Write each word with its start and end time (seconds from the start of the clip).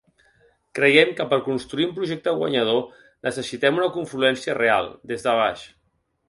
Creiem 0.77 1.11
que 1.19 1.27
per 1.33 1.37
construir 1.47 1.85
un 1.87 1.93
projecte 1.99 2.33
guanyador 2.39 2.81
necessitem 3.29 3.79
una 3.83 3.91
confluència 3.99 4.57
real, 4.61 4.91
des 5.13 5.29
de 5.29 5.37
baix. 5.43 5.69